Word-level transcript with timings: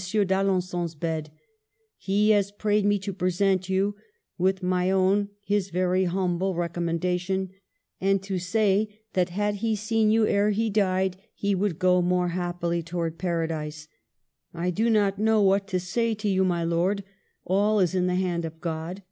d'Alengon's 0.00 0.94
bed 0.94 1.24
j 1.24 1.30
he 1.96 2.30
has 2.30 2.52
prayed 2.52 2.84
me 2.84 3.00
to 3.00 3.12
present 3.12 3.68
you, 3.68 3.96
with 4.38 4.62
my 4.62 4.92
own, 4.92 5.28
his 5.42 5.70
very 5.70 6.04
humble 6.04 6.54
recommendation, 6.54 7.50
and 8.00 8.22
to 8.22 8.38
say 8.38 9.00
that 9.14 9.30
had 9.30 9.56
he 9.56 9.74
seen 9.74 10.08
you 10.08 10.24
ere 10.24 10.50
he 10.50 10.70
died 10.70 11.16
he 11.34 11.52
would 11.52 11.80
go 11.80 12.00
more 12.00 12.28
happily 12.28 12.80
towards 12.80 13.16
Paradise. 13.16 13.88
I 14.54 14.70
do 14.70 14.88
not 14.88 15.18
know 15.18 15.42
what 15.42 15.66
to 15.66 15.80
say 15.80 16.14
to 16.14 16.28
you, 16.28 16.44
my 16.44 16.62
lord. 16.62 17.02
All 17.44 17.80
is 17.80 17.92
in 17.92 18.06
the 18.06 18.14
hand 18.14 18.44
of 18.44 18.60
God. 18.60 19.02